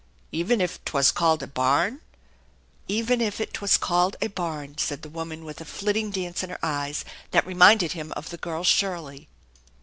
"Even 0.41 0.59
if 0.61 0.83
'twas 0.83 1.11
called 1.11 1.43
a 1.43 1.47
barn? 1.47 2.01
""Even 2.87 3.21
if 3.21 3.37
'twas 3.53 3.77
called 3.77 4.15
a 4.19 4.25
barn!" 4.29 4.75
said 4.79 5.03
the 5.03 5.11
woman 5.11 5.45
with 5.45 5.61
a 5.61 5.63
flitting 5.65 6.09
dance 6.09 6.41
in 6.41 6.49
her 6.49 6.57
eyes 6.63 7.05
that 7.29 7.45
reminded 7.45 7.91
him 7.91 8.11
of 8.13 8.31
the 8.31 8.37
girl 8.37 8.63
Shirley. 8.63 9.27